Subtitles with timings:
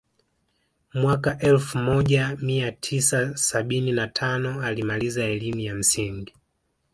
[0.93, 6.35] Mwaka elfu moja mia tisa sabini na tano alimaliza elimu ya msingi